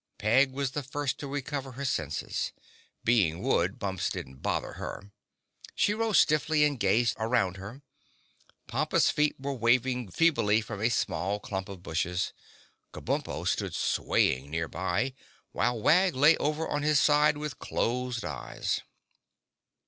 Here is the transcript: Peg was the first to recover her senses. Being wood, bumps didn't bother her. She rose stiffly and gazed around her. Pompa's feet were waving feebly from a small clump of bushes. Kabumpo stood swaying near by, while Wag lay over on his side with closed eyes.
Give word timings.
Peg 0.17 0.51
was 0.51 0.71
the 0.71 0.81
first 0.81 1.19
to 1.19 1.27
recover 1.27 1.73
her 1.73 1.85
senses. 1.85 2.53
Being 3.03 3.43
wood, 3.43 3.77
bumps 3.77 4.09
didn't 4.09 4.37
bother 4.37 4.73
her. 4.81 5.11
She 5.75 5.93
rose 5.93 6.17
stiffly 6.17 6.63
and 6.63 6.79
gazed 6.79 7.13
around 7.19 7.57
her. 7.57 7.83
Pompa's 8.67 9.11
feet 9.11 9.35
were 9.39 9.53
waving 9.53 10.09
feebly 10.09 10.59
from 10.61 10.81
a 10.81 10.89
small 10.89 11.39
clump 11.39 11.69
of 11.69 11.83
bushes. 11.83 12.33
Kabumpo 12.91 13.47
stood 13.47 13.75
swaying 13.75 14.49
near 14.49 14.67
by, 14.67 15.13
while 15.51 15.79
Wag 15.79 16.15
lay 16.15 16.35
over 16.37 16.67
on 16.67 16.81
his 16.81 16.99
side 16.99 17.37
with 17.37 17.59
closed 17.59 18.25
eyes. 18.25 18.81